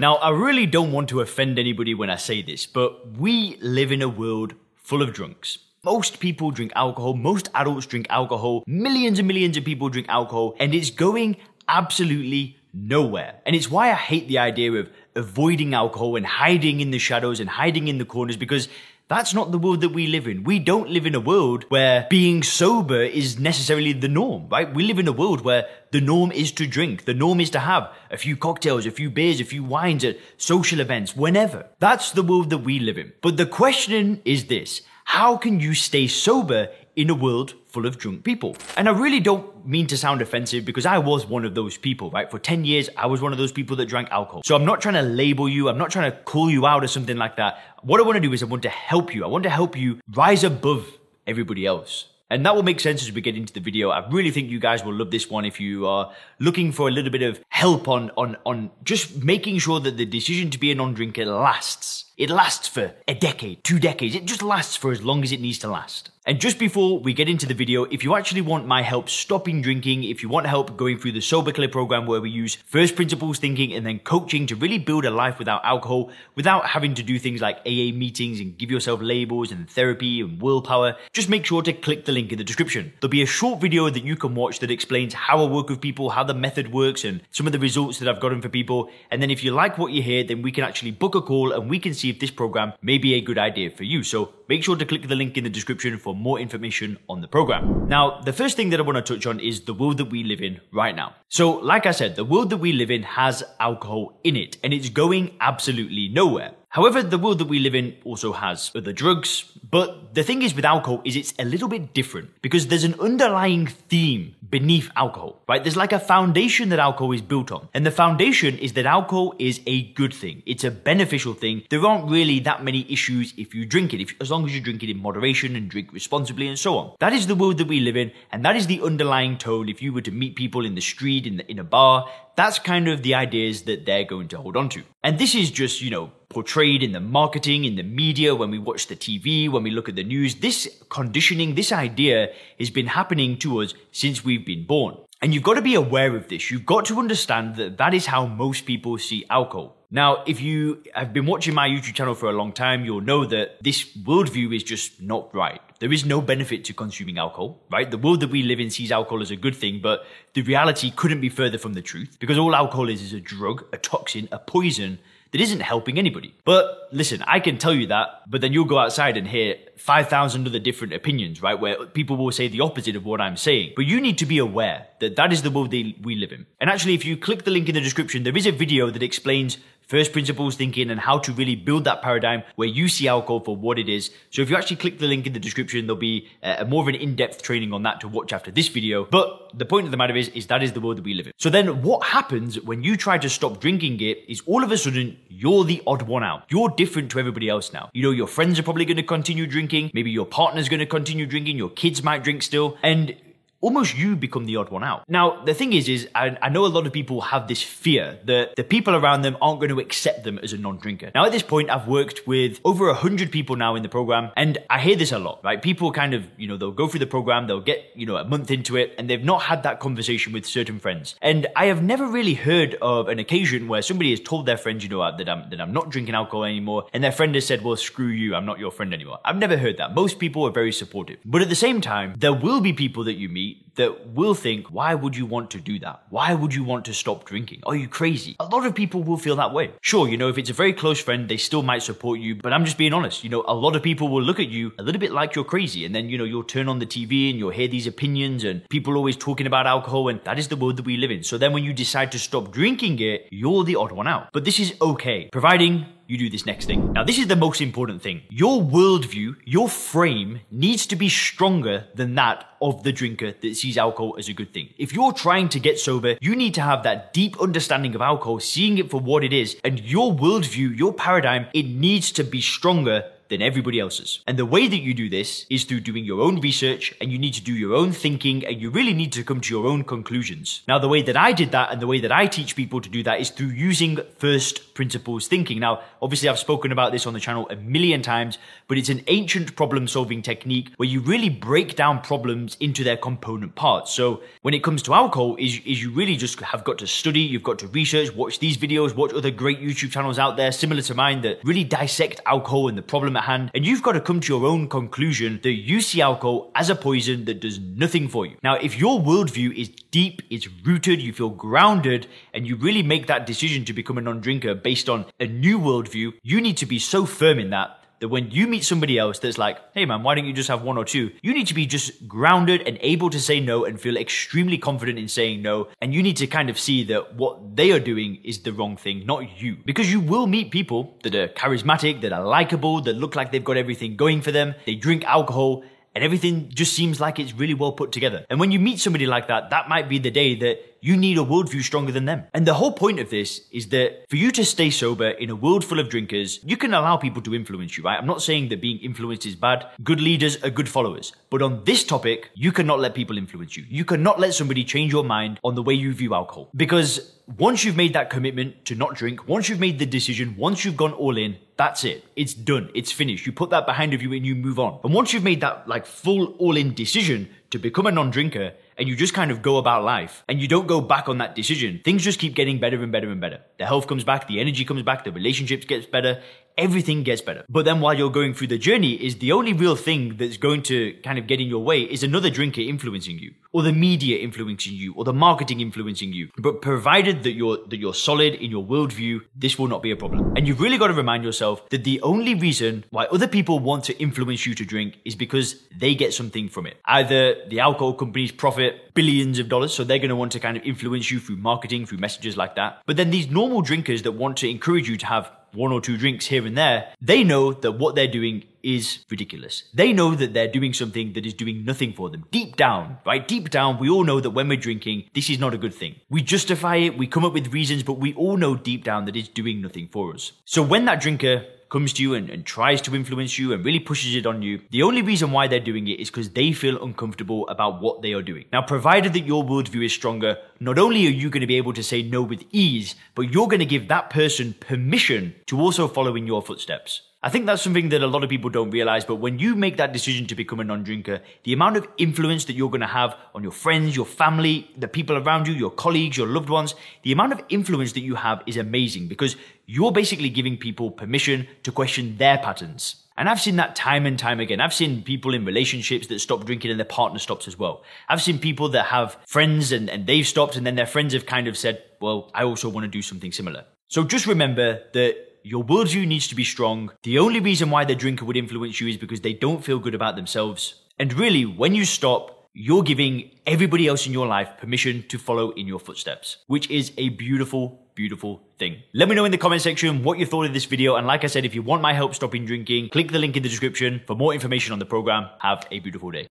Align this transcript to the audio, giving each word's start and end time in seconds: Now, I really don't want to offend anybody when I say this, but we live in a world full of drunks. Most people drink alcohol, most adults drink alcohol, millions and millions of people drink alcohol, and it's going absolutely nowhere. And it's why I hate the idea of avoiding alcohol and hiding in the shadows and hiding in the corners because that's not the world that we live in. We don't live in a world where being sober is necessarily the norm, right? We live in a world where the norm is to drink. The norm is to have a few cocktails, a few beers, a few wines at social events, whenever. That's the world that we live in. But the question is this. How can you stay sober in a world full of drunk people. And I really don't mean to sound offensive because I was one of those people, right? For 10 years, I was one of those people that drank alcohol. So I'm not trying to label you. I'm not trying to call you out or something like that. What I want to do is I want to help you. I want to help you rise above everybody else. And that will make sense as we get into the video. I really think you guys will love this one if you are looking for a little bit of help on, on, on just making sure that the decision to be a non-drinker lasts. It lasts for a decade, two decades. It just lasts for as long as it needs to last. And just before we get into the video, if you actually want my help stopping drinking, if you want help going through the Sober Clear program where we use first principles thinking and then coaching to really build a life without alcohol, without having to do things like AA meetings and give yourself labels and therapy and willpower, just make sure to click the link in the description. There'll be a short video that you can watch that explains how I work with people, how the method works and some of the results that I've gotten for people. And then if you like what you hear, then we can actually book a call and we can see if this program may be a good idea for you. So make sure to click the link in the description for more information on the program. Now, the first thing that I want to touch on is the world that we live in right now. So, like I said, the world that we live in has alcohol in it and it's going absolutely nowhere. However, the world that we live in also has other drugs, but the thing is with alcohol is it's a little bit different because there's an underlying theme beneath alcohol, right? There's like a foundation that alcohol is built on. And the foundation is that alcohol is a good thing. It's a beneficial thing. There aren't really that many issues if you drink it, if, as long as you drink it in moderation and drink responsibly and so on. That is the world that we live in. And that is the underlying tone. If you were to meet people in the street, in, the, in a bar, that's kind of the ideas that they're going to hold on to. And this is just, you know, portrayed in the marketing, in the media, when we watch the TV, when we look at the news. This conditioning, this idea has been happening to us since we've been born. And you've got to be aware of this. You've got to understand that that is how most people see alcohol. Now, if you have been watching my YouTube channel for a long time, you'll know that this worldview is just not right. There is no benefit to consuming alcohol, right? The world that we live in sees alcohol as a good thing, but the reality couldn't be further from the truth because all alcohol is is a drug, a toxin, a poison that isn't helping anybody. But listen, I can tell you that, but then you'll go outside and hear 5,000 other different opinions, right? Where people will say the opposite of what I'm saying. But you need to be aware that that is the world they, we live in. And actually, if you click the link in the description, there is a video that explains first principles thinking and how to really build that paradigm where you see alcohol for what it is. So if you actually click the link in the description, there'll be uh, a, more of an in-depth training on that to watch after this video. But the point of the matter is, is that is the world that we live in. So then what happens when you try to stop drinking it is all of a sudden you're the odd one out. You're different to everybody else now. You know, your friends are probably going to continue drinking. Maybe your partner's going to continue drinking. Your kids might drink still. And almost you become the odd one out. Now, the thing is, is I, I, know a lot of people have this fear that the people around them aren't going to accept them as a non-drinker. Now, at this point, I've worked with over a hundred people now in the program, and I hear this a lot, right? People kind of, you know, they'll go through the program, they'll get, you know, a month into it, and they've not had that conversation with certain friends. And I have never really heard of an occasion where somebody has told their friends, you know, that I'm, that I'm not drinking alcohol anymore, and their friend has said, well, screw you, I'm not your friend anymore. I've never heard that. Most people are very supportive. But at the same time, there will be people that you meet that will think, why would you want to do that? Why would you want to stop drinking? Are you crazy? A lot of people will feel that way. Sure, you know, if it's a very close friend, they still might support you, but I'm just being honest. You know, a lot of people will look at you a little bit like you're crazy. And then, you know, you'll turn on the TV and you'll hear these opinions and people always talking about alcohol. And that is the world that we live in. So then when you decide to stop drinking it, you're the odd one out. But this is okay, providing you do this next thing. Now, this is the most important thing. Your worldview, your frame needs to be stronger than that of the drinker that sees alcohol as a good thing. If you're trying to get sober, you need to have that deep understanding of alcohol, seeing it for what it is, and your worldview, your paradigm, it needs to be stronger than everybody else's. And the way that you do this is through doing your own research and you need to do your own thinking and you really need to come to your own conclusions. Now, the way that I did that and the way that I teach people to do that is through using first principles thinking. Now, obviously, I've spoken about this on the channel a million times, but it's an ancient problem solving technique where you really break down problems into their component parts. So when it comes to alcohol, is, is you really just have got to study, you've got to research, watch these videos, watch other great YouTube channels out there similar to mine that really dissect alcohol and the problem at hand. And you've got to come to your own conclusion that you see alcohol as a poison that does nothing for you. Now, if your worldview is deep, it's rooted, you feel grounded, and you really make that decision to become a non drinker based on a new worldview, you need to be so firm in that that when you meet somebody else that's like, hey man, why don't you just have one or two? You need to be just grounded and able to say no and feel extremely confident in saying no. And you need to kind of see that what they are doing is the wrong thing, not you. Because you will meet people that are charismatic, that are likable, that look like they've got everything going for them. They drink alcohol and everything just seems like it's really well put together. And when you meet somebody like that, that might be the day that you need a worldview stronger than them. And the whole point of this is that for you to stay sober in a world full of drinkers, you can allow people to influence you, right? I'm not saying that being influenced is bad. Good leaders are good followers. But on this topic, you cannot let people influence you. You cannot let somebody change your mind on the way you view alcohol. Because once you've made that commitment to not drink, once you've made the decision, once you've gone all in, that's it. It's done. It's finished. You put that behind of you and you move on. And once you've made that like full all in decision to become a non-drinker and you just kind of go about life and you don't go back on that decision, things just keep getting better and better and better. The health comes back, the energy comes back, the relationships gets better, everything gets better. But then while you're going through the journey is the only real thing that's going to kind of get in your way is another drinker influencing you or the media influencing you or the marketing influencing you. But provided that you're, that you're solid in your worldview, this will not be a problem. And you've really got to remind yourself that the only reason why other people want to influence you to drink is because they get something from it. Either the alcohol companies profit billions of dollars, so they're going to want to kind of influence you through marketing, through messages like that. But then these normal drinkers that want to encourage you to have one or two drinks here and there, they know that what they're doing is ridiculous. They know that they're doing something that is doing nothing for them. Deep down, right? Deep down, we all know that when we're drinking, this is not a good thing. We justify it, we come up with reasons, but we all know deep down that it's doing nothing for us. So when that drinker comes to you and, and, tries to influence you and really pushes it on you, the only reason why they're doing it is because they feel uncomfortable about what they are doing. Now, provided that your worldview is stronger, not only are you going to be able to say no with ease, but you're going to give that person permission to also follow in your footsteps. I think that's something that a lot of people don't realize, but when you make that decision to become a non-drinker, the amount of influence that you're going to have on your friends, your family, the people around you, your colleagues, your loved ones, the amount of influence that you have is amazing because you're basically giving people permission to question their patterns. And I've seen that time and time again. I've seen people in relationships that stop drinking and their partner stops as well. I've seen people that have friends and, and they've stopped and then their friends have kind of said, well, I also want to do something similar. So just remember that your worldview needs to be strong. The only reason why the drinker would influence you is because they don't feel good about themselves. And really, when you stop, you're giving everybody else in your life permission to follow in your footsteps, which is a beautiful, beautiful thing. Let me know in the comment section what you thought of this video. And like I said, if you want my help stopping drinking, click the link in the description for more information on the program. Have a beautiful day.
Now, 0.00 0.14
I 0.14 0.30
really 0.30 0.64
don't 0.64 0.92
want 0.92 1.10
to 1.10 1.20
offend 1.20 1.58
anybody 1.58 1.92
when 1.92 2.08
I 2.08 2.16
say 2.16 2.40
this, 2.40 2.64
but 2.64 3.18
we 3.18 3.58
live 3.60 3.92
in 3.92 4.00
a 4.00 4.08
world 4.08 4.54
full 4.74 5.02
of 5.02 5.12
drunks. 5.12 5.58
Most 5.84 6.20
people 6.20 6.50
drink 6.50 6.72
alcohol, 6.74 7.12
most 7.12 7.50
adults 7.54 7.84
drink 7.84 8.06
alcohol, 8.08 8.64
millions 8.66 9.18
and 9.18 9.28
millions 9.28 9.58
of 9.58 9.64
people 9.66 9.90
drink 9.90 10.06
alcohol, 10.08 10.56
and 10.58 10.74
it's 10.74 10.88
going 10.88 11.36
absolutely 11.68 12.56
nowhere. 12.72 13.34
And 13.44 13.54
it's 13.54 13.70
why 13.70 13.90
I 13.90 13.94
hate 13.94 14.26
the 14.26 14.38
idea 14.38 14.72
of 14.72 14.88
avoiding 15.14 15.74
alcohol 15.74 16.16
and 16.16 16.24
hiding 16.24 16.80
in 16.80 16.92
the 16.92 16.98
shadows 16.98 17.38
and 17.38 17.50
hiding 17.50 17.88
in 17.88 17.98
the 17.98 18.06
corners 18.06 18.38
because 18.38 18.70
that's 19.10 19.34
not 19.34 19.50
the 19.50 19.58
world 19.58 19.80
that 19.80 19.88
we 19.88 20.06
live 20.06 20.28
in. 20.28 20.44
We 20.44 20.60
don't 20.60 20.88
live 20.88 21.04
in 21.04 21.16
a 21.16 21.20
world 21.20 21.64
where 21.68 22.06
being 22.08 22.44
sober 22.44 23.02
is 23.02 23.40
necessarily 23.40 23.92
the 23.92 24.06
norm, 24.06 24.48
right? 24.48 24.72
We 24.72 24.84
live 24.84 25.00
in 25.00 25.08
a 25.08 25.12
world 25.12 25.40
where 25.40 25.66
the 25.90 26.00
norm 26.00 26.30
is 26.30 26.52
to 26.52 26.66
drink. 26.68 27.06
The 27.06 27.12
norm 27.12 27.40
is 27.40 27.50
to 27.50 27.58
have 27.58 27.92
a 28.12 28.16
few 28.16 28.36
cocktails, 28.36 28.86
a 28.86 28.92
few 28.92 29.10
beers, 29.10 29.40
a 29.40 29.44
few 29.44 29.64
wines 29.64 30.04
at 30.04 30.18
social 30.36 30.78
events, 30.78 31.16
whenever. 31.16 31.66
That's 31.80 32.12
the 32.12 32.22
world 32.22 32.50
that 32.50 32.58
we 32.58 32.78
live 32.78 32.98
in. 32.98 33.12
But 33.20 33.36
the 33.36 33.46
question 33.46 34.22
is 34.24 34.44
this. 34.44 34.82
How 35.06 35.36
can 35.36 35.58
you 35.58 35.74
stay 35.74 36.06
sober 36.06 36.68
in 37.00 37.08
a 37.08 37.14
world 37.14 37.54
full 37.66 37.86
of 37.86 37.96
drunk 37.96 38.24
people. 38.24 38.54
And 38.76 38.86
I 38.86 38.92
really 38.92 39.20
don't 39.20 39.66
mean 39.66 39.86
to 39.86 39.96
sound 39.96 40.20
offensive 40.20 40.66
because 40.66 40.84
I 40.84 40.98
was 40.98 41.26
one 41.26 41.46
of 41.46 41.54
those 41.54 41.78
people, 41.78 42.10
right? 42.10 42.30
For 42.30 42.38
10 42.38 42.66
years, 42.66 42.90
I 42.94 43.06
was 43.06 43.22
one 43.22 43.32
of 43.32 43.38
those 43.38 43.52
people 43.52 43.74
that 43.76 43.86
drank 43.86 44.10
alcohol. 44.10 44.42
So 44.44 44.54
I'm 44.54 44.66
not 44.66 44.82
trying 44.82 44.94
to 44.94 45.02
label 45.02 45.48
you. 45.48 45.70
I'm 45.70 45.78
not 45.78 45.90
trying 45.90 46.10
to 46.12 46.18
call 46.18 46.50
you 46.50 46.66
out 46.66 46.84
or 46.84 46.88
something 46.88 47.16
like 47.16 47.36
that. 47.36 47.58
What 47.82 47.98
I 48.00 48.02
want 48.02 48.16
to 48.16 48.20
do 48.20 48.34
is 48.34 48.42
I 48.42 48.46
want 48.46 48.62
to 48.64 48.68
help 48.68 49.14
you. 49.14 49.24
I 49.24 49.28
want 49.28 49.44
to 49.44 49.50
help 49.50 49.78
you 49.78 49.98
rise 50.14 50.44
above 50.44 50.86
everybody 51.26 51.64
else. 51.64 52.06
And 52.28 52.46
that 52.46 52.54
will 52.54 52.62
make 52.62 52.78
sense 52.78 53.02
as 53.02 53.10
we 53.10 53.20
get 53.22 53.36
into 53.36 53.52
the 53.52 53.60
video. 53.60 53.90
I 53.90 54.06
really 54.08 54.30
think 54.30 54.50
you 54.50 54.60
guys 54.60 54.84
will 54.84 54.94
love 54.94 55.10
this 55.10 55.28
one 55.28 55.44
if 55.44 55.58
you 55.58 55.86
are 55.86 56.12
looking 56.38 56.70
for 56.70 56.86
a 56.86 56.90
little 56.90 57.10
bit 57.10 57.22
of 57.22 57.42
help 57.48 57.88
on, 57.88 58.10
on, 58.16 58.36
on 58.46 58.70
just 58.84 59.24
making 59.24 59.58
sure 59.58 59.80
that 59.80 59.96
the 59.96 60.06
decision 60.06 60.50
to 60.50 60.58
be 60.58 60.70
a 60.70 60.74
non-drinker 60.76 61.24
lasts. 61.24 62.09
It 62.20 62.28
lasts 62.28 62.68
for 62.68 62.92
a 63.08 63.14
decade, 63.14 63.64
two 63.64 63.78
decades. 63.78 64.14
It 64.14 64.26
just 64.26 64.42
lasts 64.42 64.76
for 64.76 64.92
as 64.92 65.02
long 65.02 65.22
as 65.22 65.32
it 65.32 65.40
needs 65.40 65.58
to 65.60 65.68
last. 65.68 66.10
And 66.26 66.38
just 66.38 66.58
before 66.58 66.98
we 66.98 67.14
get 67.14 67.30
into 67.30 67.46
the 67.46 67.54
video, 67.54 67.84
if 67.84 68.04
you 68.04 68.14
actually 68.14 68.42
want 68.42 68.66
my 68.66 68.82
help 68.82 69.08
stopping 69.08 69.62
drinking, 69.62 70.04
if 70.04 70.22
you 70.22 70.28
want 70.28 70.46
help 70.46 70.76
going 70.76 70.98
through 70.98 71.12
the 71.12 71.22
Sober 71.22 71.50
Clear 71.50 71.70
program 71.70 72.04
where 72.04 72.20
we 72.20 72.28
use 72.28 72.56
first 72.66 72.94
principles 72.94 73.38
thinking 73.38 73.72
and 73.72 73.86
then 73.86 74.00
coaching 74.00 74.46
to 74.48 74.54
really 74.54 74.78
build 74.78 75.06
a 75.06 75.10
life 75.10 75.38
without 75.38 75.64
alcohol, 75.64 76.10
without 76.34 76.66
having 76.66 76.92
to 76.96 77.02
do 77.02 77.18
things 77.18 77.40
like 77.40 77.56
AA 77.60 77.96
meetings 77.96 78.38
and 78.38 78.58
give 78.58 78.70
yourself 78.70 79.00
labels 79.00 79.50
and 79.50 79.70
therapy 79.70 80.20
and 80.20 80.42
willpower, 80.42 80.94
just 81.14 81.30
make 81.30 81.46
sure 81.46 81.62
to 81.62 81.72
click 81.72 82.04
the 82.04 82.12
link 82.12 82.30
in 82.32 82.36
the 82.36 82.44
description. 82.44 82.92
There'll 83.00 83.10
be 83.10 83.22
a 83.22 83.26
short 83.26 83.58
video 83.58 83.88
that 83.88 84.04
you 84.04 84.14
can 84.14 84.34
watch 84.34 84.58
that 84.58 84.70
explains 84.70 85.14
how 85.14 85.42
I 85.42 85.48
work 85.48 85.70
with 85.70 85.80
people, 85.80 86.10
how 86.10 86.24
the 86.24 86.34
method 86.34 86.70
works 86.70 87.02
and 87.02 87.22
some 87.30 87.46
of 87.46 87.54
the 87.54 87.58
results 87.58 87.98
that 87.98 88.08
I've 88.10 88.20
gotten 88.20 88.42
for 88.42 88.50
people. 88.50 88.90
And 89.10 89.22
then 89.22 89.30
if 89.30 89.42
you 89.42 89.52
like 89.52 89.78
what 89.78 89.92
you 89.92 90.02
hear, 90.02 90.22
then 90.22 90.42
we 90.42 90.52
can 90.52 90.64
actually 90.64 90.90
book 90.90 91.14
a 91.14 91.22
call 91.22 91.52
and 91.52 91.70
we 91.70 91.78
can 91.78 91.94
see 91.94 92.09
if 92.10 92.18
this 92.18 92.30
program 92.30 92.72
may 92.82 92.98
be 92.98 93.14
a 93.14 93.20
good 93.20 93.38
idea 93.38 93.70
for 93.70 93.84
you. 93.84 94.02
So 94.02 94.32
make 94.48 94.62
sure 94.64 94.76
to 94.76 94.84
click 94.84 95.08
the 95.08 95.14
link 95.14 95.36
in 95.38 95.44
the 95.44 95.50
description 95.50 95.96
for 95.98 96.14
more 96.14 96.38
information 96.38 96.98
on 97.08 97.20
the 97.20 97.28
program. 97.28 97.88
Now, 97.88 98.20
the 98.20 98.32
first 98.32 98.56
thing 98.56 98.70
that 98.70 98.80
I 98.80 98.82
want 98.82 99.04
to 99.04 99.14
touch 99.14 99.26
on 99.26 99.40
is 99.40 99.62
the 99.62 99.74
world 99.74 99.98
that 99.98 100.06
we 100.06 100.24
live 100.24 100.42
in 100.42 100.60
right 100.72 100.94
now. 100.94 101.14
So, 101.28 101.52
like 101.52 101.86
I 101.86 101.92
said, 101.92 102.16
the 102.16 102.24
world 102.24 102.50
that 102.50 102.58
we 102.58 102.72
live 102.72 102.90
in 102.90 103.02
has 103.04 103.42
alcohol 103.58 104.20
in 104.24 104.36
it 104.36 104.58
and 104.62 104.74
it's 104.74 104.90
going 104.90 105.36
absolutely 105.40 106.08
nowhere. 106.08 106.52
However, 106.70 107.02
the 107.02 107.18
world 107.18 107.40
that 107.40 107.48
we 107.48 107.58
live 107.58 107.74
in 107.74 107.96
also 108.04 108.32
has 108.32 108.70
other 108.76 108.92
drugs, 108.92 109.42
but 109.68 110.14
the 110.14 110.22
thing 110.22 110.42
is 110.42 110.54
with 110.54 110.64
alcohol 110.64 111.02
is 111.04 111.16
it's 111.16 111.34
a 111.36 111.44
little 111.44 111.66
bit 111.66 111.92
different 111.94 112.40
because 112.42 112.68
there's 112.68 112.84
an 112.84 112.94
underlying 113.00 113.66
theme 113.66 114.36
beneath 114.48 114.88
alcohol, 114.94 115.42
right? 115.48 115.64
There's 115.64 115.76
like 115.76 115.92
a 115.92 115.98
foundation 115.98 116.68
that 116.68 116.78
alcohol 116.78 117.10
is 117.10 117.22
built 117.22 117.50
on. 117.50 117.68
And 117.74 117.84
the 117.84 117.90
foundation 117.90 118.56
is 118.58 118.74
that 118.74 118.86
alcohol 118.86 119.34
is 119.40 119.60
a 119.66 119.92
good 119.94 120.14
thing. 120.14 120.44
It's 120.46 120.62
a 120.62 120.70
beneficial 120.70 121.34
thing. 121.34 121.64
There 121.70 121.84
aren't 121.84 122.08
really 122.08 122.38
that 122.40 122.62
many 122.62 122.86
issues 122.88 123.34
if 123.36 123.52
you 123.52 123.66
drink 123.66 123.92
it, 123.92 124.00
if, 124.00 124.14
as 124.20 124.30
long 124.30 124.46
as 124.46 124.54
you 124.54 124.60
drink 124.60 124.84
it 124.84 124.90
in 124.90 125.02
moderation 125.02 125.56
and 125.56 125.68
drink 125.68 125.92
responsibly 125.92 126.46
and 126.46 126.58
so 126.58 126.78
on. 126.78 126.94
That 127.00 127.12
is 127.12 127.26
the 127.26 127.34
world 127.34 127.58
that 127.58 127.66
we 127.66 127.80
live 127.80 127.96
in. 127.96 128.12
And 128.30 128.44
that 128.44 128.54
is 128.54 128.68
the 128.68 128.80
underlying 128.82 129.38
tone. 129.38 129.68
If 129.68 129.82
you 129.82 129.92
were 129.92 130.02
to 130.02 130.12
meet 130.12 130.36
people 130.36 130.64
in 130.64 130.76
the 130.76 130.80
street, 130.80 131.26
in, 131.26 131.38
the, 131.38 131.50
in 131.50 131.58
a 131.58 131.64
bar, 131.64 132.08
that's 132.36 132.58
kind 132.58 132.88
of 132.88 133.02
the 133.02 133.14
ideas 133.14 133.62
that 133.62 133.86
they're 133.86 134.04
going 134.04 134.28
to 134.28 134.38
hold 134.38 134.56
on 134.56 134.68
to. 134.70 134.82
And 135.02 135.18
this 135.18 135.34
is 135.34 135.50
just, 135.50 135.80
you 135.80 135.90
know, 135.90 136.12
portrayed 136.28 136.82
in 136.82 136.92
the 136.92 137.00
marketing, 137.00 137.64
in 137.64 137.76
the 137.76 137.82
media, 137.82 138.34
when 138.34 138.50
we 138.50 138.58
watch 138.58 138.86
the 138.86 138.96
TV, 138.96 139.48
when 139.48 139.62
we 139.62 139.70
look 139.70 139.88
at 139.88 139.96
the 139.96 140.04
news. 140.04 140.36
This 140.36 140.82
conditioning, 140.88 141.54
this 141.54 141.72
idea 141.72 142.28
has 142.58 142.70
been 142.70 142.86
happening 142.86 143.36
to 143.38 143.62
us 143.62 143.74
since 143.90 144.24
we've 144.24 144.46
been 144.46 144.66
born. 144.66 144.96
And 145.22 145.34
you've 145.34 145.42
got 145.42 145.54
to 145.54 145.62
be 145.62 145.74
aware 145.74 146.16
of 146.16 146.28
this. 146.28 146.50
You've 146.50 146.64
got 146.64 146.86
to 146.86 146.98
understand 146.98 147.56
that 147.56 147.76
that 147.76 147.92
is 147.92 148.06
how 148.06 148.24
most 148.24 148.64
people 148.64 148.96
see 148.96 149.26
alcohol. 149.28 149.76
Now, 149.90 150.22
if 150.26 150.40
you 150.40 150.82
have 150.94 151.12
been 151.12 151.26
watching 151.26 151.52
my 151.52 151.68
YouTube 151.68 151.94
channel 151.94 152.14
for 152.14 152.30
a 152.30 152.32
long 152.32 152.52
time, 152.52 152.84
you'll 152.84 153.02
know 153.02 153.26
that 153.26 153.62
this 153.62 153.84
worldview 153.98 154.54
is 154.54 154.62
just 154.62 155.02
not 155.02 155.34
right. 155.34 155.60
There 155.80 155.92
is 155.92 156.06
no 156.06 156.22
benefit 156.22 156.64
to 156.66 156.72
consuming 156.72 157.18
alcohol, 157.18 157.60
right? 157.70 157.90
The 157.90 157.98
world 157.98 158.20
that 158.20 158.30
we 158.30 158.42
live 158.42 158.60
in 158.60 158.70
sees 158.70 158.92
alcohol 158.92 159.20
as 159.20 159.30
a 159.30 159.36
good 159.36 159.56
thing, 159.56 159.80
but 159.82 160.06
the 160.32 160.42
reality 160.42 160.90
couldn't 160.90 161.20
be 161.20 161.28
further 161.28 161.58
from 161.58 161.74
the 161.74 161.82
truth 161.82 162.16
because 162.18 162.38
all 162.38 162.54
alcohol 162.54 162.88
is 162.88 163.02
is 163.02 163.12
a 163.12 163.20
drug, 163.20 163.64
a 163.72 163.78
toxin, 163.78 164.28
a 164.32 164.38
poison 164.38 164.98
that 165.32 165.40
isn't 165.40 165.60
helping 165.60 165.98
anybody. 165.98 166.34
But 166.44 166.88
listen, 166.92 167.22
I 167.26 167.40
can 167.40 167.58
tell 167.58 167.74
you 167.74 167.86
that, 167.88 168.22
but 168.28 168.40
then 168.40 168.52
you'll 168.52 168.64
go 168.64 168.78
outside 168.78 169.16
and 169.16 169.26
hear 169.26 169.56
5,000 169.76 170.46
other 170.46 170.58
different 170.58 170.92
opinions, 170.92 171.40
right? 171.40 171.58
Where 171.58 171.86
people 171.86 172.16
will 172.16 172.32
say 172.32 172.48
the 172.48 172.60
opposite 172.60 172.96
of 172.96 173.04
what 173.04 173.20
I'm 173.20 173.36
saying. 173.36 173.72
But 173.76 173.86
you 173.86 174.00
need 174.00 174.18
to 174.18 174.26
be 174.26 174.38
aware 174.38 174.88
that 175.00 175.16
that 175.16 175.32
is 175.32 175.42
the 175.42 175.50
world 175.50 175.70
they, 175.70 175.96
we 176.02 176.16
live 176.16 176.32
in. 176.32 176.46
And 176.60 176.68
actually, 176.68 176.94
if 176.94 177.04
you 177.04 177.16
click 177.16 177.44
the 177.44 177.50
link 177.50 177.68
in 177.68 177.74
the 177.74 177.80
description, 177.80 178.24
there 178.24 178.36
is 178.36 178.46
a 178.46 178.52
video 178.52 178.90
that 178.90 179.02
explains 179.02 179.58
first 179.90 180.12
principles 180.12 180.54
thinking 180.54 180.88
and 180.88 181.00
how 181.00 181.18
to 181.18 181.32
really 181.32 181.56
build 181.56 181.84
that 181.84 182.00
paradigm 182.00 182.44
where 182.54 182.68
you 182.68 182.88
see 182.88 183.08
alcohol 183.08 183.40
for 183.40 183.56
what 183.56 183.76
it 183.76 183.88
is. 183.88 184.10
So 184.30 184.40
if 184.40 184.48
you 184.48 184.56
actually 184.56 184.76
click 184.76 185.00
the 185.00 185.06
link 185.06 185.26
in 185.26 185.32
the 185.32 185.40
description, 185.40 185.86
there'll 185.86 185.98
be 186.00 186.28
uh, 186.44 186.56
a, 186.60 186.64
more 186.64 186.80
of 186.80 186.88
an 186.88 186.94
in-depth 186.94 187.42
training 187.42 187.72
on 187.72 187.82
that 187.82 188.00
to 188.02 188.08
watch 188.08 188.32
after 188.32 188.52
this 188.52 188.68
video. 188.68 189.04
But 189.04 189.50
the 189.52 189.64
point 189.64 189.86
of 189.86 189.90
the 189.90 189.96
matter 189.96 190.16
is, 190.16 190.28
is 190.28 190.46
that 190.46 190.62
is 190.62 190.72
the 190.72 190.80
world 190.80 190.98
that 190.98 191.04
we 191.04 191.14
live 191.14 191.26
in. 191.26 191.32
So 191.38 191.50
then 191.50 191.82
what 191.82 192.04
happens 192.04 192.60
when 192.60 192.84
you 192.84 192.96
try 192.96 193.18
to 193.18 193.28
stop 193.28 193.60
drinking 193.60 194.00
it 194.00 194.18
is 194.28 194.42
all 194.46 194.62
of 194.62 194.70
a 194.70 194.78
sudden 194.78 195.18
you're 195.28 195.64
the 195.64 195.82
odd 195.88 196.02
one 196.02 196.22
out. 196.22 196.44
You're 196.48 196.68
different 196.68 197.10
to 197.10 197.18
everybody 197.18 197.48
else 197.48 197.72
now. 197.72 197.90
You 197.92 198.04
know, 198.04 198.12
your 198.12 198.28
friends 198.28 198.60
are 198.60 198.62
probably 198.62 198.84
going 198.84 198.96
to 198.96 199.02
continue 199.02 199.46
drinking. 199.46 199.90
Maybe 199.92 200.12
your 200.12 200.26
partner's 200.26 200.68
going 200.68 200.80
to 200.80 200.86
continue 200.86 201.26
drinking. 201.26 201.58
Your 201.58 201.70
kids 201.70 202.04
might 202.04 202.22
drink 202.22 202.42
still. 202.42 202.78
And 202.82 203.16
almost 203.60 203.96
you 203.96 204.16
become 204.16 204.46
the 204.46 204.56
odd 204.56 204.70
one 204.70 204.82
out. 204.82 205.08
Now, 205.08 205.44
the 205.44 205.54
thing 205.54 205.72
is, 205.72 205.88
is 205.88 206.08
I, 206.14 206.36
I, 206.40 206.48
know 206.48 206.64
a 206.64 206.68
lot 206.68 206.86
of 206.86 206.92
people 206.92 207.20
have 207.20 207.46
this 207.48 207.62
fear 207.62 208.18
that 208.24 208.56
the 208.56 208.64
people 208.64 208.94
around 208.94 209.22
them 209.22 209.36
aren't 209.40 209.60
going 209.60 209.70
to 209.70 209.80
accept 209.80 210.24
them 210.24 210.38
as 210.38 210.52
a 210.52 210.58
non-drinker. 210.58 211.10
Now, 211.14 211.26
at 211.26 211.32
this 211.32 211.42
point, 211.42 211.70
I've 211.70 211.86
worked 211.86 212.26
with 212.26 212.60
over 212.64 212.88
a 212.88 212.94
hundred 212.94 213.30
people 213.30 213.56
now 213.56 213.74
in 213.74 213.82
the 213.82 213.88
program, 213.88 214.30
and 214.36 214.58
I 214.68 214.80
hear 214.80 214.96
this 214.96 215.12
a 215.12 215.18
lot, 215.18 215.40
right? 215.44 215.60
People 215.60 215.92
kind 215.92 216.14
of, 216.14 216.26
you 216.36 216.48
know, 216.48 216.56
they'll 216.56 216.72
go 216.72 216.88
through 216.88 217.00
the 217.00 217.06
program, 217.06 217.46
they'll 217.46 217.60
get, 217.60 217.84
you 217.94 218.06
know, 218.06 218.16
a 218.16 218.24
month 218.24 218.50
into 218.50 218.76
it, 218.76 218.94
and 218.98 219.08
they've 219.08 219.22
not 219.22 219.42
had 219.42 219.62
that 219.64 219.80
conversation 219.80 220.32
with 220.32 220.46
certain 220.46 220.78
friends. 220.78 221.14
And 221.20 221.46
I 221.54 221.66
have 221.66 221.82
never 221.82 222.06
really 222.06 222.34
heard 222.34 222.76
of 222.80 223.08
an 223.08 223.18
occasion 223.18 223.68
where 223.68 223.82
somebody 223.82 224.10
has 224.10 224.20
told 224.20 224.46
their 224.46 224.56
friends, 224.56 224.82
you 224.82 224.90
know, 224.90 225.00
that 225.16 225.28
I'm, 225.28 225.50
that 225.50 225.60
I'm 225.60 225.72
not 225.72 225.90
drinking 225.90 226.14
alcohol 226.14 226.44
anymore, 226.44 226.86
and 226.92 227.04
their 227.04 227.12
friend 227.12 227.34
has 227.34 227.46
said, 227.46 227.62
well, 227.62 227.76
screw 227.76 228.08
you, 228.08 228.34
I'm 228.34 228.46
not 228.46 228.58
your 228.58 228.70
friend 228.70 228.94
anymore. 228.94 229.18
I've 229.24 229.36
never 229.36 229.56
heard 229.56 229.76
that. 229.76 229.94
Most 229.94 230.18
people 230.18 230.46
are 230.46 230.50
very 230.50 230.72
supportive. 230.72 231.18
But 231.24 231.42
at 231.42 231.48
the 231.48 231.54
same 231.54 231.80
time, 231.80 232.14
there 232.16 232.32
will 232.32 232.60
be 232.60 232.72
people 232.72 233.04
that 233.04 233.14
you 233.14 233.28
meet 233.28 233.49
that 233.76 234.08
will 234.08 234.34
think, 234.34 234.66
why 234.66 234.94
would 234.94 235.16
you 235.16 235.26
want 235.26 235.50
to 235.50 235.60
do 235.60 235.78
that? 235.78 236.02
Why 236.10 236.34
would 236.34 236.54
you 236.54 236.64
want 236.64 236.84
to 236.86 236.94
stop 236.94 237.24
drinking? 237.24 237.60
Are 237.64 237.76
you 237.76 237.88
crazy? 237.88 238.36
A 238.40 238.44
lot 238.44 238.66
of 238.66 238.74
people 238.74 239.02
will 239.02 239.16
feel 239.16 239.36
that 239.36 239.54
way. 239.54 239.72
Sure, 239.80 240.08
you 240.08 240.16
know, 240.16 240.28
if 240.28 240.38
it's 240.38 240.50
a 240.50 240.52
very 240.54 240.72
close 240.72 241.00
friend, 241.00 241.28
they 241.28 241.36
still 241.36 241.62
might 241.62 241.82
support 241.82 242.20
you, 242.20 242.34
but 242.34 242.52
I'm 242.52 242.64
just 242.64 242.78
being 242.78 242.92
honest. 242.92 243.24
You 243.24 243.30
know, 243.30 243.44
a 243.46 243.54
lot 243.54 243.76
of 243.76 243.82
people 243.82 244.08
will 244.08 244.22
look 244.22 244.40
at 244.40 244.48
you 244.48 244.72
a 244.78 244.82
little 244.82 245.00
bit 245.00 245.12
like 245.12 245.34
you're 245.34 245.44
crazy. 245.44 245.84
And 245.84 245.94
then, 245.94 246.08
you 246.08 246.18
know, 246.18 246.24
you'll 246.24 246.44
turn 246.44 246.68
on 246.68 246.78
the 246.78 246.86
TV 246.86 247.30
and 247.30 247.38
you'll 247.38 247.50
hear 247.50 247.68
these 247.68 247.86
opinions 247.86 248.44
and 248.44 248.68
people 248.68 248.96
always 248.96 249.16
talking 249.16 249.46
about 249.46 249.66
alcohol. 249.66 250.08
And 250.08 250.20
that 250.24 250.38
is 250.38 250.48
the 250.48 250.56
world 250.56 250.76
that 250.76 250.86
we 250.86 250.96
live 250.96 251.10
in. 251.10 251.22
So 251.22 251.38
then 251.38 251.52
when 251.52 251.64
you 251.64 251.72
decide 251.72 252.12
to 252.12 252.18
stop 252.18 252.52
drinking 252.52 253.00
it, 253.00 253.28
you're 253.30 253.64
the 253.64 253.76
odd 253.76 253.92
one 253.92 254.06
out. 254.06 254.28
But 254.32 254.44
this 254.44 254.58
is 254.58 254.74
okay, 254.80 255.28
providing 255.32 255.86
you 256.10 256.18
do 256.18 256.28
this 256.28 256.44
next 256.44 256.66
thing. 256.66 256.92
Now, 256.92 257.04
this 257.04 257.18
is 257.18 257.28
the 257.28 257.36
most 257.36 257.60
important 257.60 258.02
thing. 258.02 258.22
Your 258.30 258.60
worldview, 258.60 259.36
your 259.44 259.68
frame 259.68 260.40
needs 260.50 260.86
to 260.88 260.96
be 260.96 261.08
stronger 261.08 261.86
than 261.94 262.16
that 262.16 262.46
of 262.60 262.82
the 262.82 262.92
drinker 262.92 263.32
that 263.40 263.56
sees 263.56 263.78
alcohol 263.78 264.16
as 264.18 264.28
a 264.28 264.32
good 264.32 264.52
thing. 264.52 264.70
If 264.76 264.92
you're 264.92 265.12
trying 265.12 265.48
to 265.50 265.60
get 265.60 265.78
sober, 265.78 266.16
you 266.20 266.34
need 266.34 266.54
to 266.54 266.62
have 266.62 266.82
that 266.82 267.12
deep 267.12 267.40
understanding 267.40 267.94
of 267.94 268.00
alcohol, 268.00 268.40
seeing 268.40 268.78
it 268.78 268.90
for 268.90 269.00
what 269.00 269.22
it 269.22 269.32
is, 269.32 269.56
and 269.62 269.80
your 269.80 270.12
worldview, 270.12 270.76
your 270.76 270.92
paradigm, 270.92 271.46
it 271.54 271.66
needs 271.66 272.10
to 272.12 272.24
be 272.24 272.40
stronger 272.40 273.04
than 273.30 273.40
everybody 273.40 273.80
else's. 273.80 274.20
And 274.26 274.38
the 274.38 274.44
way 274.44 274.68
that 274.68 274.78
you 274.78 274.92
do 274.92 275.08
this 275.08 275.46
is 275.48 275.64
through 275.64 275.80
doing 275.80 276.04
your 276.04 276.20
own 276.20 276.40
research 276.40 276.94
and 277.00 277.10
you 277.10 277.18
need 277.18 277.34
to 277.34 277.42
do 277.42 277.54
your 277.54 277.74
own 277.74 277.92
thinking 277.92 278.44
and 278.44 278.60
you 278.60 278.70
really 278.70 278.92
need 278.92 279.12
to 279.12 279.24
come 279.24 279.40
to 279.40 279.54
your 279.54 279.66
own 279.66 279.84
conclusions. 279.84 280.62
Now, 280.68 280.78
the 280.78 280.88
way 280.88 281.02
that 281.02 281.16
I 281.16 281.32
did 281.32 281.52
that 281.52 281.72
and 281.72 281.80
the 281.80 281.86
way 281.86 282.00
that 282.00 282.12
I 282.12 282.26
teach 282.26 282.56
people 282.56 282.80
to 282.80 282.88
do 282.88 283.02
that 283.04 283.20
is 283.20 283.30
through 283.30 283.48
using 283.48 283.98
first 284.18 284.74
principles 284.74 285.28
thinking. 285.28 285.60
Now, 285.60 285.80
obviously, 286.02 286.28
I've 286.28 286.38
spoken 286.38 286.72
about 286.72 286.92
this 286.92 287.06
on 287.06 287.14
the 287.14 287.20
channel 287.20 287.48
a 287.50 287.56
million 287.56 288.02
times, 288.02 288.38
but 288.68 288.76
it's 288.78 288.88
an 288.88 289.02
ancient 289.06 289.56
problem 289.56 289.86
solving 289.88 290.22
technique 290.22 290.70
where 290.76 290.88
you 290.88 291.00
really 291.00 291.28
break 291.28 291.76
down 291.76 292.00
problems 292.00 292.56
into 292.60 292.84
their 292.84 292.96
component 292.96 293.54
parts. 293.54 293.94
So 293.94 294.22
when 294.42 294.54
it 294.54 294.62
comes 294.64 294.82
to 294.82 294.94
alcohol, 294.94 295.36
is, 295.36 295.60
is 295.64 295.82
you 295.82 295.90
really 295.90 296.16
just 296.16 296.40
have 296.40 296.64
got 296.64 296.78
to 296.78 296.86
study, 296.86 297.20
you've 297.20 297.42
got 297.42 297.58
to 297.60 297.68
research, 297.68 298.14
watch 298.14 298.38
these 298.40 298.58
videos, 298.58 298.94
watch 298.94 299.12
other 299.12 299.30
great 299.30 299.60
YouTube 299.60 299.90
channels 299.90 300.18
out 300.18 300.36
there 300.36 300.50
similar 300.52 300.82
to 300.82 300.94
mine 300.94 301.20
that 301.22 301.40
really 301.44 301.64
dissect 301.64 302.20
alcohol 302.26 302.68
and 302.68 302.76
the 302.76 302.82
problem 302.82 303.16
at 303.20 303.26
hand. 303.26 303.50
And 303.54 303.64
you've 303.64 303.82
got 303.82 303.92
to 303.92 304.00
come 304.00 304.20
to 304.20 304.32
your 304.34 304.46
own 304.46 304.68
conclusion 304.68 305.40
that 305.42 305.52
you 305.52 305.80
see 305.80 306.00
alcohol 306.00 306.50
as 306.54 306.70
a 306.70 306.74
poison 306.74 307.26
that 307.26 307.40
does 307.40 307.58
nothing 307.58 308.08
for 308.08 308.26
you. 308.26 308.36
Now, 308.42 308.54
if 308.54 308.78
your 308.78 309.00
worldview 309.00 309.56
is 309.56 309.68
deep, 309.90 310.22
it's 310.30 310.48
rooted, 310.64 311.00
you 311.00 311.12
feel 311.12 311.30
grounded, 311.30 312.06
and 312.34 312.46
you 312.46 312.56
really 312.56 312.82
make 312.82 313.06
that 313.06 313.26
decision 313.26 313.64
to 313.66 313.72
become 313.72 313.98
a 313.98 314.00
non 314.00 314.20
drinker 314.20 314.54
based 314.54 314.88
on 314.88 315.06
a 315.18 315.26
new 315.26 315.58
worldview, 315.58 316.12
you 316.22 316.40
need 316.40 316.56
to 316.58 316.66
be 316.66 316.78
so 316.78 317.06
firm 317.06 317.38
in 317.38 317.50
that 317.50 317.79
that 318.00 318.08
when 318.08 318.30
you 318.30 318.46
meet 318.46 318.64
somebody 318.64 318.98
else 318.98 319.18
that's 319.18 319.38
like, 319.38 319.58
hey 319.74 319.84
man, 319.84 320.02
why 320.02 320.14
don't 320.14 320.24
you 320.24 320.32
just 320.32 320.48
have 320.48 320.62
one 320.62 320.76
or 320.76 320.84
two? 320.84 321.10
You 321.22 321.32
need 321.32 321.46
to 321.46 321.54
be 321.54 321.66
just 321.66 322.08
grounded 322.08 322.62
and 322.66 322.78
able 322.80 323.10
to 323.10 323.20
say 323.20 323.40
no 323.40 323.64
and 323.64 323.80
feel 323.80 323.96
extremely 323.96 324.58
confident 324.58 324.98
in 324.98 325.08
saying 325.08 325.42
no. 325.42 325.68
And 325.80 325.94
you 325.94 326.02
need 326.02 326.16
to 326.16 326.26
kind 326.26 326.50
of 326.50 326.58
see 326.58 326.82
that 326.84 327.14
what 327.14 327.56
they 327.56 327.70
are 327.72 327.80
doing 327.80 328.18
is 328.24 328.40
the 328.40 328.52
wrong 328.52 328.76
thing, 328.76 329.06
not 329.06 329.40
you. 329.40 329.58
Because 329.64 329.92
you 329.92 330.00
will 330.00 330.26
meet 330.26 330.50
people 330.50 330.96
that 331.02 331.14
are 331.14 331.28
charismatic, 331.28 332.00
that 332.00 332.12
are 332.12 332.24
likable, 332.24 332.80
that 332.82 332.94
look 332.94 333.14
like 333.14 333.32
they've 333.32 333.44
got 333.44 333.56
everything 333.56 333.96
going 333.96 334.22
for 334.22 334.32
them. 334.32 334.54
They 334.64 334.74
drink 334.74 335.04
alcohol 335.04 335.62
and 335.94 336.04
everything 336.04 336.50
just 336.50 336.72
seems 336.72 337.00
like 337.00 337.18
it's 337.18 337.34
really 337.34 337.54
well 337.54 337.72
put 337.72 337.92
together. 337.92 338.24
And 338.30 338.38
when 338.38 338.52
you 338.52 338.60
meet 338.60 338.78
somebody 338.78 339.06
like 339.06 339.28
that, 339.28 339.50
that 339.50 339.68
might 339.68 339.88
be 339.88 339.98
the 339.98 340.10
day 340.10 340.36
that 340.36 340.69
you 340.80 340.96
need 340.96 341.18
a 341.18 341.22
worldview 341.22 341.62
stronger 341.62 341.92
than 341.92 342.04
them. 342.04 342.24
And 342.32 342.46
the 342.46 342.54
whole 342.54 342.72
point 342.72 343.00
of 343.00 343.10
this 343.10 343.42
is 343.52 343.68
that 343.68 344.04
for 344.08 344.16
you 344.16 344.30
to 344.32 344.44
stay 344.44 344.70
sober 344.70 345.08
in 345.08 345.30
a 345.30 345.36
world 345.36 345.64
full 345.64 345.78
of 345.78 345.88
drinkers, 345.88 346.40
you 346.44 346.56
can 346.56 346.74
allow 346.74 346.96
people 346.96 347.22
to 347.22 347.34
influence 347.34 347.76
you, 347.76 347.84
right? 347.84 347.98
I'm 347.98 348.06
not 348.06 348.22
saying 348.22 348.48
that 348.48 348.60
being 348.60 348.78
influenced 348.78 349.26
is 349.26 349.36
bad. 349.36 349.66
Good 349.82 350.00
leaders 350.00 350.42
are 350.42 350.50
good 350.50 350.68
followers. 350.68 351.12
But 351.30 351.42
on 351.42 351.64
this 351.64 351.84
topic, 351.84 352.30
you 352.34 352.52
cannot 352.52 352.80
let 352.80 352.94
people 352.94 353.18
influence 353.18 353.56
you. 353.56 353.64
You 353.68 353.84
cannot 353.84 354.18
let 354.18 354.34
somebody 354.34 354.64
change 354.64 354.92
your 354.92 355.04
mind 355.04 355.38
on 355.44 355.54
the 355.54 355.62
way 355.62 355.74
you 355.74 355.92
view 355.92 356.14
alcohol. 356.14 356.50
Because 356.56 357.12
once 357.38 357.64
you've 357.64 357.76
made 357.76 357.92
that 357.92 358.10
commitment 358.10 358.64
to 358.64 358.74
not 358.74 358.94
drink, 358.94 359.28
once 359.28 359.48
you've 359.48 359.60
made 359.60 359.78
the 359.78 359.86
decision, 359.86 360.34
once 360.36 360.64
you've 360.64 360.76
gone 360.76 360.92
all 360.92 361.16
in, 361.16 361.36
that's 361.56 361.84
it. 361.84 362.04
It's 362.16 362.34
done. 362.34 362.70
It's 362.74 362.90
finished. 362.90 363.26
You 363.26 363.32
put 363.32 363.50
that 363.50 363.66
behind 363.66 363.94
of 363.94 364.02
you 364.02 364.12
and 364.12 364.24
you 364.24 364.34
move 364.34 364.58
on. 364.58 364.80
And 364.82 364.94
once 364.94 365.12
you've 365.12 365.22
made 365.22 365.42
that 365.42 365.68
like 365.68 365.86
full 365.86 366.34
all 366.38 366.56
in 366.56 366.74
decision 366.74 367.28
to 367.50 367.58
become 367.58 367.86
a 367.86 367.92
non-drinker 367.92 368.52
and 368.80 368.88
you 368.88 368.96
just 368.96 369.12
kind 369.12 369.30
of 369.30 369.42
go 369.42 369.58
about 369.58 369.84
life 369.84 370.24
and 370.26 370.40
you 370.40 370.48
don't 370.48 370.66
go 370.66 370.80
back 370.80 371.06
on 371.06 371.18
that 371.18 371.34
decision, 371.34 371.82
things 371.84 372.02
just 372.02 372.18
keep 372.18 372.34
getting 372.34 372.58
better 372.58 372.82
and 372.82 372.90
better 372.90 373.10
and 373.10 373.20
better. 373.20 373.40
The 373.58 373.66
health 373.66 373.86
comes 373.86 374.04
back, 374.04 374.26
the 374.26 374.40
energy 374.40 374.64
comes 374.64 374.82
back, 374.82 375.04
the 375.04 375.12
relationships 375.12 375.66
gets 375.66 375.84
better, 375.84 376.22
everything 376.60 377.02
gets 377.02 377.22
better. 377.22 377.44
But 377.48 377.64
then 377.64 377.80
while 377.80 377.94
you're 377.94 378.10
going 378.10 378.34
through 378.34 378.48
the 378.48 378.58
journey 378.58 378.92
is 378.92 379.16
the 379.16 379.32
only 379.32 379.52
real 379.52 379.76
thing 379.76 380.16
that's 380.16 380.36
going 380.36 380.62
to 380.64 380.94
kind 381.02 381.18
of 381.18 381.26
get 381.26 381.40
in 381.40 381.48
your 381.48 381.64
way 381.64 381.80
is 381.80 382.02
another 382.02 382.30
drinker 382.30 382.60
influencing 382.60 383.18
you 383.18 383.32
or 383.52 383.62
the 383.62 383.72
media 383.72 384.18
influencing 384.18 384.74
you 384.74 384.94
or 384.94 385.04
the 385.04 385.12
marketing 385.12 385.60
influencing 385.60 386.12
you. 386.12 386.28
But 386.38 386.62
provided 386.62 387.22
that 387.24 387.32
you're, 387.32 387.58
that 387.68 387.78
you're 387.78 387.94
solid 387.94 388.34
in 388.34 388.50
your 388.50 388.64
worldview, 388.64 389.20
this 389.34 389.58
will 389.58 389.68
not 389.68 389.82
be 389.82 389.90
a 389.90 389.96
problem. 389.96 390.34
And 390.36 390.46
you've 390.46 390.60
really 390.60 390.78
got 390.78 390.88
to 390.88 390.94
remind 390.94 391.24
yourself 391.24 391.68
that 391.70 391.84
the 391.84 392.00
only 392.02 392.34
reason 392.34 392.84
why 392.90 393.06
other 393.06 393.26
people 393.26 393.58
want 393.58 393.84
to 393.84 393.98
influence 393.98 394.46
you 394.46 394.54
to 394.54 394.64
drink 394.64 394.98
is 395.04 395.14
because 395.14 395.62
they 395.76 395.94
get 395.94 396.14
something 396.14 396.48
from 396.48 396.66
it. 396.66 396.76
Either 396.84 397.36
the 397.48 397.60
alcohol 397.60 397.94
companies 397.94 398.30
profit 398.30 398.94
billions 398.94 399.38
of 399.38 399.48
dollars, 399.48 399.72
so 399.72 399.82
they're 399.82 399.98
going 399.98 400.10
to 400.10 400.16
want 400.16 400.32
to 400.32 400.40
kind 400.40 400.56
of 400.56 400.62
influence 400.64 401.10
you 401.10 401.18
through 401.18 401.36
marketing, 401.36 401.86
through 401.86 401.98
messages 401.98 402.36
like 402.36 402.54
that. 402.56 402.82
But 402.86 402.96
then 402.96 403.10
these 403.10 403.28
normal 403.30 403.62
drinkers 403.62 404.02
that 404.02 404.12
want 404.12 404.36
to 404.38 404.48
encourage 404.48 404.88
you 404.88 404.96
to 404.98 405.06
have 405.06 405.30
one 405.52 405.72
or 405.72 405.80
two 405.80 405.96
drinks 405.96 406.26
here 406.26 406.46
and 406.46 406.56
there, 406.56 406.92
they 407.00 407.24
know 407.24 407.52
that 407.52 407.72
what 407.72 407.94
they're 407.94 408.06
doing 408.06 408.44
is 408.62 409.04
ridiculous. 409.10 409.64
They 409.72 409.92
know 409.92 410.14
that 410.14 410.34
they're 410.34 410.48
doing 410.48 410.72
something 410.72 411.14
that 411.14 411.24
is 411.24 411.34
doing 411.34 411.64
nothing 411.64 411.92
for 411.92 412.10
them. 412.10 412.26
Deep 412.30 412.56
down, 412.56 412.98
right? 413.06 413.26
Deep 413.26 413.50
down, 413.50 413.78
we 413.78 413.88
all 413.88 414.04
know 414.04 414.20
that 414.20 414.30
when 414.30 414.48
we're 414.48 414.58
drinking, 414.58 415.04
this 415.14 415.30
is 415.30 415.38
not 415.38 415.54
a 415.54 415.58
good 415.58 415.74
thing. 415.74 415.96
We 416.10 416.22
justify 416.22 416.76
it, 416.76 416.98
we 416.98 417.06
come 417.06 417.24
up 417.24 417.32
with 417.32 417.52
reasons, 417.52 417.82
but 417.82 417.94
we 417.94 418.14
all 418.14 418.36
know 418.36 418.54
deep 418.54 418.84
down 418.84 419.06
that 419.06 419.16
it's 419.16 419.28
doing 419.28 419.60
nothing 419.60 419.88
for 419.90 420.14
us. 420.14 420.32
So 420.44 420.62
when 420.62 420.84
that 420.84 421.00
drinker 421.00 421.44
comes 421.70 421.92
to 421.94 422.02
you 422.02 422.14
and, 422.14 422.28
and, 422.28 422.44
tries 422.44 422.82
to 422.82 422.94
influence 422.94 423.38
you 423.38 423.52
and 423.52 423.64
really 423.64 423.78
pushes 423.78 424.14
it 424.16 424.26
on 424.26 424.42
you, 424.42 424.60
the 424.70 424.82
only 424.82 425.02
reason 425.02 425.30
why 425.30 425.46
they're 425.46 425.60
doing 425.60 425.86
it 425.86 426.00
is 426.00 426.10
because 426.10 426.30
they 426.30 426.52
feel 426.52 426.82
uncomfortable 426.82 427.48
about 427.48 427.80
what 427.80 428.02
they 428.02 428.12
are 428.12 428.22
doing. 428.22 428.44
Now, 428.52 428.62
provided 428.62 429.12
that 429.12 429.20
your 429.20 429.44
worldview 429.44 429.84
is 429.84 429.92
stronger, 429.92 430.36
not 430.58 430.78
only 430.78 431.06
are 431.06 431.10
you 431.10 431.30
going 431.30 431.42
to 431.42 431.46
be 431.46 431.56
able 431.56 431.72
to 431.74 431.82
say 431.82 432.02
no 432.02 432.22
with 432.22 432.44
ease, 432.50 432.94
but 433.14 433.32
you're 433.32 433.48
going 433.48 433.60
to 433.60 433.66
give 433.66 433.88
that 433.88 434.10
person 434.10 434.54
permission 434.58 435.34
to 435.46 435.60
also 435.60 435.86
follow 435.86 436.16
in 436.16 436.26
your 436.26 436.42
footsteps. 436.42 437.02
I 437.22 437.28
think 437.28 437.44
that's 437.44 437.60
something 437.60 437.90
that 437.90 438.00
a 438.00 438.06
lot 438.06 438.24
of 438.24 438.30
people 438.30 438.48
don't 438.48 438.70
realize, 438.70 439.04
but 439.04 439.16
when 439.16 439.38
you 439.38 439.54
make 439.54 439.76
that 439.76 439.92
decision 439.92 440.26
to 440.28 440.34
become 440.34 440.58
a 440.58 440.64
non-drinker, 440.64 441.20
the 441.44 441.52
amount 441.52 441.76
of 441.76 441.86
influence 441.98 442.46
that 442.46 442.54
you're 442.54 442.70
going 442.70 442.80
to 442.80 442.86
have 442.86 443.14
on 443.34 443.42
your 443.42 443.52
friends, 443.52 443.94
your 443.94 444.06
family, 444.06 444.70
the 444.78 444.88
people 444.88 445.18
around 445.18 445.46
you, 445.46 445.52
your 445.52 445.70
colleagues, 445.70 446.16
your 446.16 446.26
loved 446.26 446.48
ones, 446.48 446.74
the 447.02 447.12
amount 447.12 447.34
of 447.34 447.42
influence 447.50 447.92
that 447.92 448.00
you 448.00 448.14
have 448.14 448.42
is 448.46 448.56
amazing 448.56 449.06
because 449.06 449.36
you're 449.66 449.92
basically 449.92 450.30
giving 450.30 450.56
people 450.56 450.90
permission 450.90 451.46
to 451.62 451.70
question 451.70 452.16
their 452.16 452.38
patterns. 452.38 453.04
And 453.18 453.28
I've 453.28 453.40
seen 453.40 453.56
that 453.56 453.76
time 453.76 454.06
and 454.06 454.18
time 454.18 454.40
again. 454.40 454.62
I've 454.62 454.72
seen 454.72 455.02
people 455.02 455.34
in 455.34 455.44
relationships 455.44 456.06
that 456.06 456.20
stop 456.20 456.46
drinking 456.46 456.70
and 456.70 456.80
their 456.80 456.86
partner 456.86 457.18
stops 457.18 457.46
as 457.46 457.58
well. 457.58 457.82
I've 458.08 458.22
seen 458.22 458.38
people 458.38 458.70
that 458.70 458.86
have 458.86 459.18
friends 459.26 459.72
and, 459.72 459.90
and 459.90 460.06
they've 460.06 460.26
stopped 460.26 460.56
and 460.56 460.66
then 460.66 460.74
their 460.74 460.86
friends 460.86 461.12
have 461.12 461.26
kind 461.26 461.48
of 461.48 461.58
said, 461.58 461.82
well, 462.00 462.30
I 462.32 462.44
also 462.44 462.70
want 462.70 462.84
to 462.84 462.88
do 462.88 463.02
something 463.02 463.30
similar. 463.30 463.66
So 463.88 464.04
just 464.04 464.26
remember 464.26 464.80
that 464.94 465.29
your 465.42 465.64
worldview 465.64 466.06
needs 466.06 466.28
to 466.28 466.34
be 466.34 466.44
strong. 466.44 466.90
The 467.02 467.18
only 467.18 467.40
reason 467.40 467.70
why 467.70 467.84
the 467.84 467.94
drinker 467.94 468.24
would 468.24 468.36
influence 468.36 468.80
you 468.80 468.88
is 468.88 468.96
because 468.96 469.20
they 469.20 469.32
don't 469.32 469.64
feel 469.64 469.78
good 469.78 469.94
about 469.94 470.16
themselves. 470.16 470.74
And 470.98 471.12
really, 471.12 471.44
when 471.44 471.74
you 471.74 471.84
stop, 471.84 472.48
you're 472.52 472.82
giving 472.82 473.30
everybody 473.46 473.86
else 473.86 474.06
in 474.06 474.12
your 474.12 474.26
life 474.26 474.48
permission 474.58 475.04
to 475.08 475.18
follow 475.18 475.50
in 475.52 475.66
your 475.66 475.78
footsteps, 475.78 476.38
which 476.46 476.68
is 476.68 476.92
a 476.98 477.10
beautiful, 477.10 477.80
beautiful 477.94 478.42
thing. 478.58 478.82
Let 478.92 479.08
me 479.08 479.14
know 479.14 479.24
in 479.24 479.30
the 479.30 479.38
comment 479.38 479.62
section 479.62 480.02
what 480.02 480.18
you 480.18 480.26
thought 480.26 480.46
of 480.46 480.52
this 480.52 480.64
video. 480.64 480.96
And 480.96 481.06
like 481.06 481.24
I 481.24 481.28
said, 481.28 481.44
if 481.44 481.54
you 481.54 481.62
want 481.62 481.80
my 481.80 481.92
help 481.92 482.14
stopping 482.14 482.44
drinking, 482.44 482.90
click 482.90 483.12
the 483.12 483.18
link 483.18 483.36
in 483.36 483.42
the 483.42 483.48
description 483.48 484.02
for 484.06 484.16
more 484.16 484.34
information 484.34 484.72
on 484.72 484.78
the 484.78 484.86
program. 484.86 485.28
Have 485.38 485.66
a 485.70 485.78
beautiful 485.78 486.10
day. 486.10 486.26